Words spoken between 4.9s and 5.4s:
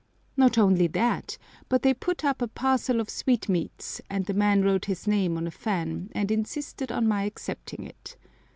name